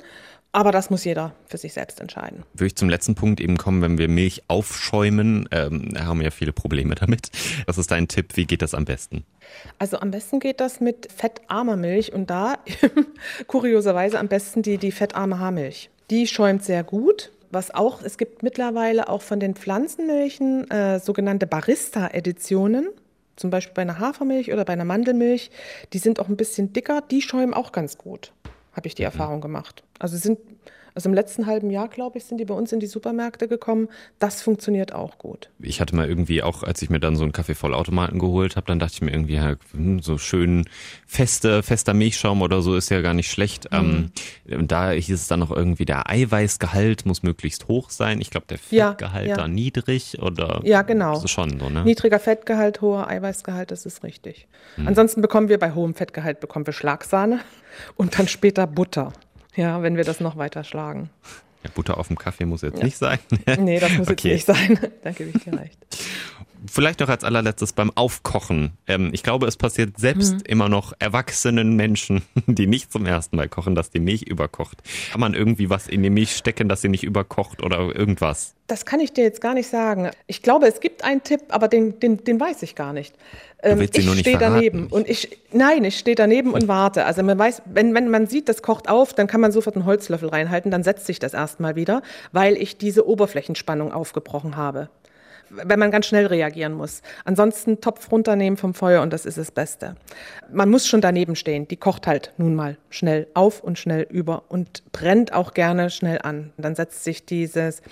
Aber 0.52 0.72
das 0.72 0.88
muss 0.88 1.04
jeder 1.04 1.34
für 1.46 1.58
sich 1.58 1.74
selbst 1.74 2.00
entscheiden. 2.00 2.42
Würde 2.54 2.68
ich 2.68 2.76
zum 2.76 2.88
letzten 2.88 3.14
Punkt 3.14 3.40
eben 3.40 3.58
kommen, 3.58 3.82
wenn 3.82 3.98
wir 3.98 4.08
Milch 4.08 4.44
aufschäumen, 4.48 5.48
ähm, 5.52 5.92
haben 5.98 6.20
wir 6.20 6.24
ja 6.24 6.30
viele 6.30 6.52
Probleme 6.52 6.94
damit. 6.94 7.30
Was 7.66 7.76
ist 7.76 7.90
dein 7.90 8.08
Tipp? 8.08 8.36
Wie 8.36 8.46
geht 8.46 8.62
das 8.62 8.74
am 8.74 8.86
besten? 8.86 9.24
Also 9.78 9.98
am 9.98 10.10
besten 10.10 10.40
geht 10.40 10.60
das 10.60 10.80
mit 10.80 11.12
fettarmer 11.12 11.76
Milch 11.76 12.12
und 12.14 12.30
da 12.30 12.56
kurioserweise 13.46 14.18
am 14.18 14.28
besten 14.28 14.62
die, 14.62 14.78
die 14.78 14.90
fettarme 14.90 15.38
Haarmilch. 15.38 15.90
Die 16.10 16.26
schäumt 16.26 16.64
sehr 16.64 16.82
gut. 16.82 17.30
Was 17.50 17.74
auch, 17.74 18.02
es 18.02 18.18
gibt 18.18 18.42
mittlerweile 18.42 19.08
auch 19.08 19.22
von 19.22 19.40
den 19.40 19.54
Pflanzenmilchen 19.54 20.70
äh, 20.70 20.98
sogenannte 20.98 21.46
Barista-Editionen 21.46 22.88
zum 23.36 23.50
Beispiel 23.50 23.74
bei 23.74 23.82
einer 23.82 24.00
Hafermilch 24.00 24.52
oder 24.52 24.64
bei 24.64 24.72
einer 24.72 24.84
Mandelmilch, 24.84 25.50
die 25.92 25.98
sind 25.98 26.18
auch 26.18 26.28
ein 26.28 26.36
bisschen 26.36 26.72
dicker, 26.72 27.02
die 27.08 27.22
schäumen 27.22 27.54
auch 27.54 27.70
ganz 27.70 27.96
gut 27.96 28.32
habe 28.78 28.88
ich 28.88 28.94
die 28.94 29.02
mhm. 29.02 29.06
Erfahrung 29.06 29.40
gemacht. 29.40 29.82
Also 29.98 30.16
sind 30.16 30.38
also 30.94 31.08
im 31.08 31.14
letzten 31.14 31.46
halben 31.46 31.70
Jahr, 31.70 31.88
glaube 31.88 32.18
ich, 32.18 32.24
sind 32.24 32.38
die 32.38 32.44
bei 32.44 32.54
uns 32.54 32.72
in 32.72 32.80
die 32.80 32.86
Supermärkte 32.86 33.48
gekommen. 33.48 33.88
Das 34.18 34.42
funktioniert 34.42 34.92
auch 34.92 35.18
gut. 35.18 35.50
Ich 35.60 35.80
hatte 35.80 35.94
mal 35.94 36.08
irgendwie 36.08 36.42
auch, 36.42 36.62
als 36.62 36.82
ich 36.82 36.90
mir 36.90 37.00
dann 37.00 37.16
so 37.16 37.22
einen 37.22 37.32
Kaffeevollautomaten 37.32 38.18
geholt 38.18 38.56
habe, 38.56 38.66
dann 38.66 38.78
dachte 38.78 38.94
ich 38.94 39.02
mir 39.02 39.10
irgendwie, 39.10 39.34
ja, 39.34 39.56
hm, 39.72 40.00
so 40.00 40.18
schön 40.18 40.64
feste, 41.06 41.62
fester 41.62 41.94
Milchschaum 41.94 42.42
oder 42.42 42.62
so 42.62 42.76
ist 42.76 42.90
ja 42.90 43.00
gar 43.00 43.14
nicht 43.14 43.30
schlecht. 43.30 43.70
Mhm. 43.72 44.10
Ähm, 44.48 44.68
da 44.68 44.90
hieß 44.90 45.14
es 45.14 45.28
dann 45.28 45.40
noch 45.40 45.50
irgendwie, 45.50 45.84
der 45.84 46.10
Eiweißgehalt 46.10 47.06
muss 47.06 47.22
möglichst 47.22 47.68
hoch 47.68 47.90
sein. 47.90 48.20
Ich 48.20 48.30
glaube, 48.30 48.46
der 48.48 48.58
Fettgehalt 48.58 49.26
ja, 49.26 49.30
ja. 49.30 49.36
da 49.36 49.48
niedrig 49.48 50.20
oder? 50.20 50.60
Ja, 50.64 50.82
genau. 50.82 51.22
Ist 51.22 51.30
schon 51.30 51.58
so, 51.58 51.68
ne? 51.68 51.84
Niedriger 51.84 52.18
Fettgehalt, 52.18 52.80
hoher 52.80 53.08
Eiweißgehalt, 53.08 53.70
das 53.70 53.86
ist 53.86 54.02
richtig. 54.02 54.46
Mhm. 54.76 54.88
Ansonsten 54.88 55.22
bekommen 55.22 55.48
wir 55.48 55.58
bei 55.58 55.74
hohem 55.74 55.94
Fettgehalt 55.94 56.40
bekommen 56.40 56.66
wir 56.66 56.72
Schlagsahne 56.72 57.40
und 57.96 58.18
dann 58.18 58.28
später 58.28 58.66
Butter. 58.66 59.12
Ja, 59.58 59.82
wenn 59.82 59.96
wir 59.96 60.04
das 60.04 60.20
noch 60.20 60.36
weiter 60.36 60.62
schlagen. 60.62 61.10
Ja, 61.64 61.70
Butter 61.74 61.98
auf 61.98 62.06
dem 62.06 62.16
Kaffee 62.16 62.46
muss 62.46 62.62
jetzt 62.62 62.78
ja. 62.78 62.84
nicht 62.84 62.96
sein. 62.96 63.18
nee, 63.58 63.80
das 63.80 63.92
muss 63.98 64.08
okay. 64.08 64.28
jetzt 64.28 64.46
nicht 64.48 64.58
sein. 64.58 64.78
Danke, 65.02 65.26
wie 65.26 65.36
dir 65.36 65.58
recht. 65.58 65.76
Vielleicht 66.66 67.00
noch 67.00 67.08
als 67.08 67.24
allerletztes 67.24 67.72
beim 67.72 67.90
Aufkochen. 67.94 68.72
Ähm, 68.86 69.10
ich 69.12 69.22
glaube, 69.22 69.46
es 69.46 69.56
passiert 69.56 69.98
selbst 69.98 70.34
mhm. 70.34 70.42
immer 70.46 70.68
noch 70.68 70.92
erwachsenen 70.98 71.76
Menschen, 71.76 72.22
die 72.46 72.66
nicht 72.66 72.92
zum 72.92 73.06
ersten 73.06 73.36
Mal 73.36 73.48
kochen, 73.48 73.74
dass 73.74 73.90
die 73.90 74.00
Milch 74.00 74.22
überkocht. 74.22 74.78
Kann 75.12 75.20
man 75.20 75.34
irgendwie 75.34 75.70
was 75.70 75.88
in 75.88 76.02
die 76.02 76.10
Milch 76.10 76.36
stecken, 76.36 76.68
dass 76.68 76.82
sie 76.82 76.88
nicht 76.88 77.04
überkocht 77.04 77.62
oder 77.62 77.78
irgendwas? 77.94 78.54
Das 78.66 78.84
kann 78.84 79.00
ich 79.00 79.12
dir 79.12 79.24
jetzt 79.24 79.40
gar 79.40 79.54
nicht 79.54 79.68
sagen. 79.68 80.10
Ich 80.26 80.42
glaube, 80.42 80.66
es 80.66 80.80
gibt 80.80 81.04
einen 81.04 81.22
Tipp, 81.22 81.40
aber 81.48 81.68
den, 81.68 82.00
den, 82.00 82.22
den 82.24 82.38
weiß 82.38 82.62
ich 82.62 82.74
gar 82.74 82.92
nicht. 82.92 83.14
Ähm, 83.62 83.80
ich 83.80 83.90
stehe 83.90 84.38
daneben 84.38 84.86
und 84.86 85.08
ich 85.08 85.38
nein, 85.52 85.84
ich 85.84 85.98
stehe 85.98 86.14
daneben 86.14 86.52
und 86.52 86.68
warte. 86.68 87.06
Also 87.06 87.22
man 87.22 87.38
weiß, 87.38 87.62
wenn, 87.64 87.94
wenn 87.94 88.08
man 88.08 88.26
sieht, 88.26 88.48
das 88.48 88.62
kocht 88.62 88.88
auf, 88.88 89.14
dann 89.14 89.26
kann 89.26 89.40
man 89.40 89.52
sofort 89.52 89.74
einen 89.74 89.84
Holzlöffel 89.84 90.28
reinhalten, 90.28 90.70
dann 90.70 90.84
setzt 90.84 91.06
sich 91.06 91.18
das 91.18 91.34
erstmal 91.34 91.74
wieder, 91.74 92.02
weil 92.32 92.56
ich 92.56 92.78
diese 92.78 93.08
Oberflächenspannung 93.08 93.92
aufgebrochen 93.92 94.56
habe 94.56 94.88
wenn 95.50 95.78
man 95.78 95.90
ganz 95.90 96.06
schnell 96.06 96.26
reagieren 96.26 96.72
muss. 96.72 97.02
Ansonsten 97.24 97.80
Topf 97.80 98.10
runternehmen 98.10 98.56
vom 98.56 98.74
Feuer 98.74 99.02
und 99.02 99.12
das 99.12 99.26
ist 99.26 99.38
das 99.38 99.50
Beste. 99.50 99.96
Man 100.52 100.70
muss 100.70 100.86
schon 100.86 101.00
daneben 101.00 101.36
stehen. 101.36 101.68
Die 101.68 101.76
kocht 101.76 102.06
halt 102.06 102.32
nun 102.36 102.54
mal 102.54 102.76
schnell 102.90 103.26
auf 103.34 103.62
und 103.62 103.78
schnell 103.78 104.06
über 104.10 104.44
und 104.48 104.82
brennt 104.92 105.32
auch 105.32 105.54
gerne 105.54 105.90
schnell 105.90 106.20
an. 106.22 106.52
Dann 106.56 106.74
setzt 106.74 107.04
sich 107.04 107.24
dieses 107.24 107.82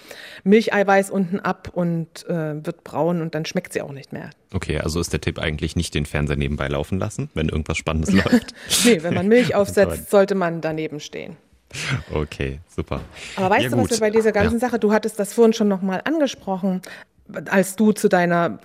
Milcheiweiß 0.44 1.10
unten 1.10 1.40
ab 1.40 1.70
und 1.72 2.26
äh, 2.28 2.64
wird 2.64 2.84
braun 2.84 3.20
und 3.20 3.34
dann 3.34 3.44
schmeckt 3.44 3.72
sie 3.72 3.82
auch 3.82 3.92
nicht 3.92 4.12
mehr. 4.12 4.30
Okay, 4.54 4.78
also 4.78 5.00
ist 5.00 5.12
der 5.12 5.20
Tipp 5.20 5.38
eigentlich 5.38 5.76
nicht 5.76 5.94
den 5.94 6.06
Fernseher 6.06 6.36
nebenbei 6.36 6.68
laufen 6.68 6.98
lassen, 6.98 7.30
wenn 7.34 7.48
irgendwas 7.48 7.76
Spannendes 7.76 8.12
läuft? 8.24 8.54
nee, 8.84 9.02
wenn 9.02 9.14
man 9.14 9.28
Milch 9.28 9.54
aufsetzt, 9.54 10.10
sollte 10.10 10.34
man 10.34 10.60
daneben 10.60 11.00
stehen. 11.00 11.36
Okay, 12.12 12.60
super. 12.68 13.00
Aber 13.36 13.50
weißt 13.50 13.64
ja, 13.64 13.70
du, 13.70 13.78
was 13.78 13.90
wir 13.90 13.98
bei 13.98 14.10
dieser 14.10 14.32
ganzen 14.32 14.54
ja. 14.54 14.60
Sache, 14.60 14.78
du 14.78 14.92
hattest 14.92 15.18
das 15.18 15.34
vorhin 15.34 15.52
schon 15.52 15.68
nochmal 15.68 16.00
angesprochen, 16.04 16.80
als 17.50 17.76
du 17.76 17.92
zu 17.92 18.08
deiner 18.08 18.58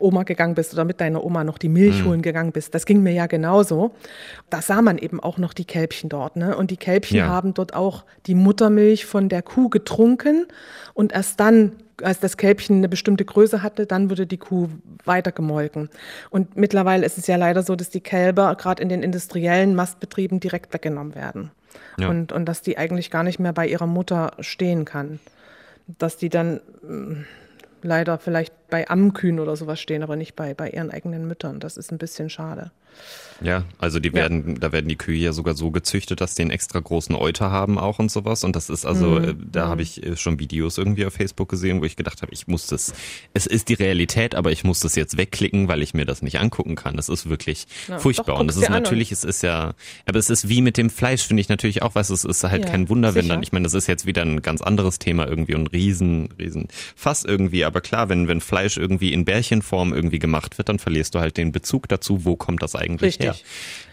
Oma 0.00 0.22
gegangen 0.22 0.54
bist 0.54 0.72
oder 0.72 0.84
mit 0.84 1.00
deiner 1.00 1.24
Oma 1.24 1.44
noch 1.44 1.58
die 1.58 1.68
Milch 1.68 2.02
mhm. 2.02 2.08
holen 2.08 2.22
gegangen 2.22 2.52
bist, 2.52 2.74
das 2.74 2.86
ging 2.86 3.02
mir 3.02 3.12
ja 3.12 3.26
genauso. 3.26 3.94
Da 4.50 4.62
sah 4.62 4.82
man 4.82 4.98
eben 4.98 5.20
auch 5.20 5.38
noch 5.38 5.52
die 5.52 5.64
Kälbchen 5.64 6.08
dort. 6.08 6.36
Ne? 6.36 6.56
Und 6.56 6.70
die 6.70 6.76
Kälbchen 6.76 7.18
ja. 7.18 7.26
haben 7.26 7.54
dort 7.54 7.74
auch 7.74 8.04
die 8.26 8.34
Muttermilch 8.34 9.06
von 9.06 9.28
der 9.28 9.42
Kuh 9.42 9.68
getrunken 9.68 10.46
und 10.94 11.12
erst 11.12 11.40
dann 11.40 11.72
als 12.02 12.20
das 12.20 12.36
Kälbchen 12.36 12.76
eine 12.76 12.88
bestimmte 12.88 13.24
Größe 13.24 13.60
hatte, 13.62 13.84
dann 13.84 14.08
wurde 14.08 14.24
die 14.24 14.36
Kuh 14.36 14.68
weiter 15.04 15.32
gemolken. 15.32 15.88
Und 16.30 16.56
mittlerweile 16.56 17.04
ist 17.04 17.18
es 17.18 17.26
ja 17.26 17.34
leider 17.34 17.64
so, 17.64 17.74
dass 17.74 17.90
die 17.90 18.00
Kälber 18.00 18.54
gerade 18.54 18.80
in 18.80 18.88
den 18.88 19.02
industriellen 19.02 19.74
Mastbetrieben 19.74 20.38
direkt 20.38 20.72
weggenommen 20.72 21.16
werden. 21.16 21.50
Ja. 21.98 22.08
Und, 22.08 22.30
und 22.30 22.46
dass 22.46 22.62
die 22.62 22.78
eigentlich 22.78 23.10
gar 23.10 23.24
nicht 23.24 23.40
mehr 23.40 23.52
bei 23.52 23.66
ihrer 23.66 23.88
Mutter 23.88 24.32
stehen 24.38 24.84
kann. 24.84 25.18
Dass 25.98 26.16
die 26.16 26.28
dann 26.28 26.60
leider 27.82 28.18
vielleicht 28.18 28.54
bei 28.70 28.88
Ammkühen 28.88 29.40
oder 29.40 29.56
sowas 29.56 29.80
stehen, 29.80 30.02
aber 30.02 30.16
nicht 30.16 30.36
bei, 30.36 30.54
bei 30.54 30.70
ihren 30.70 30.90
eigenen 30.90 31.26
Müttern. 31.26 31.60
Das 31.60 31.76
ist 31.76 31.92
ein 31.92 31.98
bisschen 31.98 32.30
schade. 32.30 32.70
Ja, 33.40 33.62
also 33.78 34.00
die 34.00 34.12
werden, 34.12 34.48
ja. 34.48 34.54
da 34.58 34.72
werden 34.72 34.88
die 34.88 34.96
Kühe 34.96 35.16
ja 35.16 35.32
sogar 35.32 35.54
so 35.54 35.70
gezüchtet, 35.70 36.20
dass 36.20 36.34
die 36.34 36.42
einen 36.42 36.50
extra 36.50 36.80
großen 36.80 37.14
Euter 37.14 37.52
haben 37.52 37.78
auch 37.78 38.00
und 38.00 38.10
sowas. 38.10 38.42
Und 38.42 38.56
das 38.56 38.68
ist 38.68 38.84
also, 38.84 39.10
mhm. 39.10 39.24
Äh, 39.24 39.34
da 39.52 39.66
mhm. 39.66 39.70
habe 39.70 39.82
ich 39.82 40.04
äh, 40.04 40.16
schon 40.16 40.40
Videos 40.40 40.76
irgendwie 40.76 41.06
auf 41.06 41.12
Facebook 41.12 41.48
gesehen, 41.48 41.80
wo 41.80 41.84
ich 41.84 41.94
gedacht 41.94 42.20
habe, 42.22 42.32
ich 42.32 42.48
muss 42.48 42.66
das, 42.66 42.92
es 43.34 43.46
ist 43.46 43.68
die 43.68 43.74
Realität, 43.74 44.34
aber 44.34 44.50
ich 44.50 44.64
muss 44.64 44.80
das 44.80 44.96
jetzt 44.96 45.16
wegklicken, 45.16 45.68
weil 45.68 45.82
ich 45.82 45.94
mir 45.94 46.04
das 46.04 46.20
nicht 46.20 46.40
angucken 46.40 46.74
kann. 46.74 46.96
Das 46.96 47.08
ist 47.08 47.28
wirklich 47.30 47.68
ja, 47.86 48.00
furchtbar. 48.00 48.34
Doch, 48.34 48.40
und 48.40 48.50
es 48.50 48.56
ist 48.56 48.70
natürlich, 48.70 49.12
es 49.12 49.22
ist 49.22 49.42
ja, 49.44 49.74
aber 50.04 50.18
es 50.18 50.30
ist 50.30 50.48
wie 50.48 50.60
mit 50.60 50.76
dem 50.76 50.90
Fleisch, 50.90 51.22
finde 51.22 51.40
ich 51.40 51.48
natürlich 51.48 51.82
auch, 51.82 51.94
was 51.94 52.10
es 52.10 52.24
ist 52.24 52.42
halt 52.42 52.64
ja, 52.64 52.70
kein 52.70 52.88
Wunder, 52.88 53.12
sicher. 53.12 53.22
wenn 53.22 53.28
dann, 53.28 53.42
ich 53.44 53.52
meine, 53.52 53.64
das 53.64 53.74
ist 53.74 53.86
jetzt 53.86 54.04
wieder 54.04 54.22
ein 54.22 54.42
ganz 54.42 54.62
anderes 54.62 54.98
Thema 54.98 55.28
irgendwie 55.28 55.54
und 55.54 55.68
riesen, 55.68 56.30
riesen 56.40 56.66
Fass 56.96 57.24
irgendwie. 57.24 57.64
Aber 57.64 57.80
klar, 57.80 58.08
wenn, 58.08 58.26
wenn 58.26 58.40
Fleisch 58.40 58.57
irgendwie 58.66 59.12
in 59.12 59.24
Bärchenform 59.24 59.92
irgendwie 59.94 60.18
gemacht 60.18 60.58
wird, 60.58 60.68
dann 60.68 60.78
verlierst 60.78 61.14
du 61.14 61.20
halt 61.20 61.36
den 61.36 61.52
Bezug 61.52 61.88
dazu, 61.88 62.24
wo 62.24 62.36
kommt 62.36 62.62
das 62.62 62.74
eigentlich 62.74 63.18
Richtig. 63.20 63.26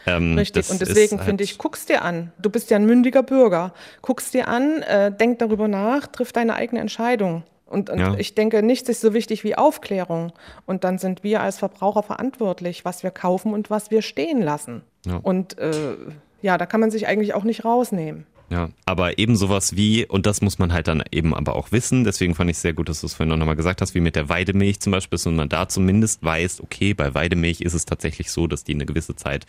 her. 0.05 0.15
Ähm, 0.17 0.37
Richtig. 0.37 0.69
Und 0.69 0.81
deswegen 0.81 1.17
halt 1.17 1.27
finde 1.27 1.43
ich, 1.43 1.57
guck's 1.57 1.85
dir 1.85 2.03
an. 2.03 2.31
Du 2.39 2.49
bist 2.49 2.69
ja 2.69 2.77
ein 2.77 2.85
mündiger 2.85 3.23
Bürger. 3.23 3.73
Guck's 4.01 4.31
dir 4.31 4.47
an, 4.47 4.81
äh, 4.83 5.11
denk 5.11 5.39
darüber 5.39 5.67
nach, 5.67 6.07
triff 6.07 6.31
deine 6.31 6.55
eigene 6.55 6.81
Entscheidung. 6.81 7.43
Und, 7.65 7.89
und 7.89 7.99
ja. 7.99 8.15
ich 8.17 8.35
denke, 8.35 8.61
nichts 8.61 8.89
ist 8.89 9.01
so 9.01 9.13
wichtig 9.13 9.43
wie 9.43 9.55
Aufklärung. 9.55 10.31
Und 10.65 10.83
dann 10.83 10.97
sind 10.97 11.23
wir 11.23 11.41
als 11.41 11.57
Verbraucher 11.57 12.03
verantwortlich, 12.03 12.85
was 12.85 13.03
wir 13.03 13.11
kaufen 13.11 13.53
und 13.53 13.69
was 13.69 13.91
wir 13.91 14.01
stehen 14.01 14.41
lassen. 14.41 14.83
Ja. 15.05 15.17
Und 15.17 15.57
äh, 15.57 15.95
ja, 16.41 16.57
da 16.57 16.65
kann 16.65 16.79
man 16.79 16.91
sich 16.91 17.07
eigentlich 17.07 17.33
auch 17.33 17.43
nicht 17.43 17.65
rausnehmen. 17.65 18.27
Ja, 18.49 18.69
aber 18.85 19.17
eben 19.17 19.35
sowas 19.35 19.75
wie, 19.75 20.05
und 20.05 20.25
das 20.25 20.41
muss 20.41 20.59
man 20.59 20.71
halt 20.71 20.87
dann 20.87 21.03
eben 21.11 21.33
aber 21.33 21.55
auch 21.55 21.71
wissen, 21.71 22.03
deswegen 22.03 22.35
fand 22.35 22.51
ich 22.51 22.57
sehr 22.57 22.73
gut, 22.73 22.89
dass 22.89 23.01
du 23.01 23.07
es 23.07 23.15
vorhin 23.15 23.31
auch 23.33 23.37
nochmal 23.37 23.55
gesagt 23.55 23.81
hast, 23.81 23.95
wie 23.95 23.99
mit 23.99 24.15
der 24.15 24.29
Weidemilch 24.29 24.79
zum 24.79 24.91
Beispiel, 24.91 25.17
und 25.25 25.35
man 25.35 25.49
da 25.49 25.67
zumindest 25.67 26.23
weiß, 26.23 26.61
okay, 26.61 26.93
bei 26.93 27.13
Weidemilch 27.13 27.61
ist 27.61 27.73
es 27.73 27.85
tatsächlich 27.85 28.31
so, 28.31 28.47
dass 28.47 28.63
die 28.63 28.73
eine 28.73 28.85
gewisse 28.85 29.15
Zeit 29.15 29.45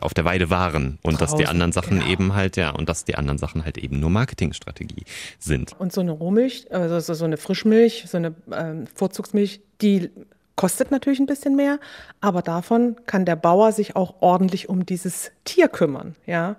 auf 0.00 0.14
der 0.14 0.24
Weide 0.24 0.50
waren 0.50 0.98
und 1.02 1.14
Draußen, 1.14 1.18
dass 1.18 1.34
die 1.36 1.46
anderen 1.46 1.72
Sachen 1.72 2.00
genau. 2.00 2.10
eben 2.10 2.34
halt, 2.34 2.56
ja, 2.56 2.70
und 2.70 2.88
dass 2.88 3.04
die 3.04 3.14
anderen 3.14 3.38
Sachen 3.38 3.64
halt 3.64 3.78
eben 3.78 4.00
nur 4.00 4.10
Marketingstrategie 4.10 5.04
sind. 5.38 5.74
Und 5.78 5.92
so 5.92 6.00
eine 6.00 6.12
Rohmilch, 6.12 6.66
also 6.72 7.14
so 7.14 7.24
eine 7.24 7.36
Frischmilch, 7.36 8.04
so 8.08 8.16
eine 8.16 8.34
ähm, 8.52 8.86
Vorzugsmilch, 8.94 9.60
die 9.80 10.10
kostet 10.56 10.90
natürlich 10.90 11.20
ein 11.20 11.26
bisschen 11.26 11.56
mehr, 11.56 11.78
aber 12.20 12.42
davon 12.42 12.96
kann 13.06 13.24
der 13.24 13.36
Bauer 13.36 13.72
sich 13.72 13.96
auch 13.96 14.16
ordentlich 14.20 14.68
um 14.68 14.86
dieses 14.86 15.32
Tier 15.44 15.68
kümmern, 15.68 16.16
ja. 16.26 16.56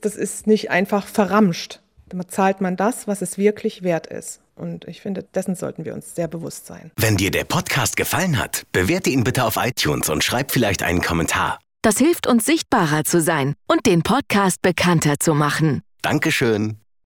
Das 0.00 0.16
ist 0.16 0.46
nicht 0.46 0.70
einfach 0.70 1.06
verramscht. 1.06 1.80
Da 2.08 2.26
zahlt 2.26 2.60
man 2.60 2.76
das, 2.76 3.06
was 3.08 3.22
es 3.22 3.38
wirklich 3.38 3.82
wert 3.82 4.06
ist. 4.06 4.40
Und 4.54 4.86
ich 4.86 5.00
finde, 5.00 5.22
dessen 5.22 5.54
sollten 5.54 5.84
wir 5.84 5.94
uns 5.94 6.14
sehr 6.14 6.28
bewusst 6.28 6.66
sein. 6.66 6.90
Wenn 6.96 7.16
dir 7.16 7.30
der 7.30 7.44
Podcast 7.44 7.96
gefallen 7.96 8.38
hat, 8.38 8.64
bewerte 8.72 9.10
ihn 9.10 9.24
bitte 9.24 9.44
auf 9.44 9.56
iTunes 9.56 10.08
und 10.08 10.24
schreib 10.24 10.50
vielleicht 10.50 10.82
einen 10.82 11.02
Kommentar. 11.02 11.58
Das 11.82 11.98
hilft 11.98 12.26
uns 12.26 12.44
sichtbarer 12.44 13.04
zu 13.04 13.20
sein 13.20 13.54
und 13.66 13.86
den 13.86 14.02
Podcast 14.02 14.62
bekannter 14.62 15.20
zu 15.20 15.34
machen. 15.34 15.82
Dankeschön. 16.02 16.78